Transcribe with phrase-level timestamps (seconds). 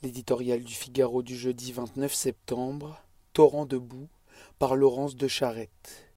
[0.00, 3.02] L'éditorial du Figaro du jeudi 29 septembre,
[3.32, 4.06] Torrent de boue,
[4.60, 6.12] par Laurence de Charette.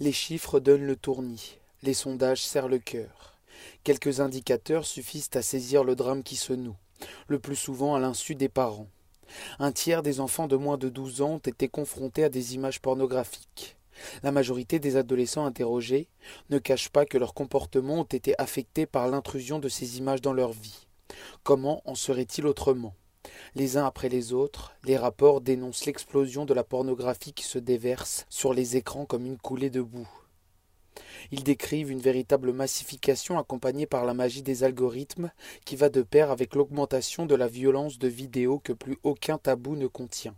[0.00, 3.38] Les chiffres donnent le tournis, les sondages serrent le cœur.
[3.84, 6.76] Quelques indicateurs suffisent à saisir le drame qui se noue,
[7.28, 8.88] le plus souvent à l'insu des parents.
[9.60, 12.80] Un tiers des enfants de moins de 12 ans ont été confrontés à des images
[12.80, 13.77] pornographiques.
[14.22, 16.08] La majorité des adolescents interrogés
[16.50, 20.32] ne cachent pas que leurs comportements ont été affectés par l'intrusion de ces images dans
[20.32, 20.86] leur vie.
[21.42, 22.94] Comment en serait-il autrement?
[23.54, 28.26] Les uns après les autres, les rapports dénoncent l'explosion de la pornographie qui se déverse
[28.28, 30.08] sur les écrans comme une coulée de boue.
[31.30, 35.30] Ils décrivent une véritable massification accompagnée par la magie des algorithmes
[35.64, 39.76] qui va de pair avec l'augmentation de la violence de vidéos que plus aucun tabou
[39.76, 40.34] ne contient.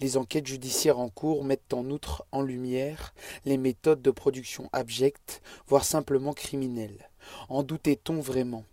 [0.00, 5.42] Les enquêtes judiciaires en cours mettent en outre en lumière les méthodes de production abjectes,
[5.66, 7.07] voire simplement criminelles.
[7.48, 8.64] En doutait-on vraiment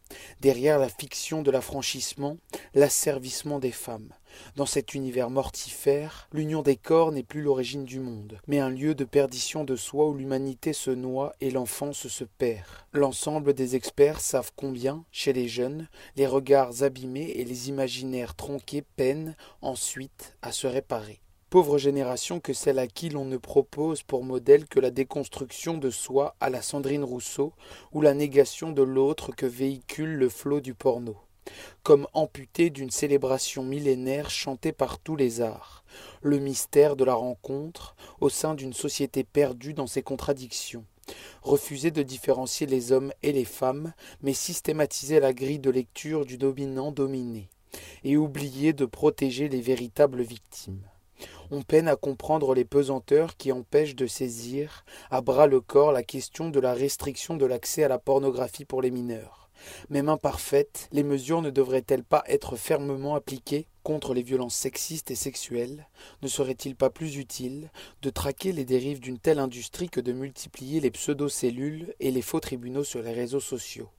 [0.41, 2.37] Derrière la fiction de l'affranchissement,
[2.73, 4.09] l'asservissement des femmes?
[4.55, 8.93] Dans cet univers mortifère, l'union des corps n'est plus l'origine du monde, mais un lieu
[8.95, 12.65] de perdition de soi où l'humanité se noie et l'enfance se perd.
[12.91, 18.83] L'ensemble des experts savent combien, chez les jeunes, les regards abîmés et les imaginaires tronqués
[18.95, 21.21] peinent ensuite à se réparer.
[21.55, 25.89] Pauvre génération que celle à qui l'on ne propose pour modèle que la déconstruction de
[25.89, 27.53] soi à la Sandrine Rousseau
[27.93, 31.15] ou la négation de l'autre que véhicule le flot du porno.
[31.81, 35.85] Comme amputé d'une célébration millénaire chantée par tous les arts,
[36.21, 40.83] le mystère de la rencontre au sein d'une société perdue dans ses contradictions.
[41.41, 46.37] Refuser de différencier les hommes et les femmes, mais systématiser la grille de lecture du
[46.37, 47.47] dominant dominé,
[48.03, 50.83] et oublier de protéger les véritables victimes
[51.51, 56.03] on peine à comprendre les pesanteurs qui empêchent de saisir à bras le corps la
[56.03, 59.49] question de la restriction de l'accès à la pornographie pour les mineurs.
[59.89, 65.15] Même imparfaites, les mesures ne devraient-elles pas être fermement appliquées contre les violences sexistes et
[65.15, 65.87] sexuelles?
[66.21, 67.71] Ne serait-il pas plus utile
[68.01, 72.39] de traquer les dérives d'une telle industrie que de multiplier les pseudo-cellules et les faux
[72.39, 73.89] tribunaux sur les réseaux sociaux?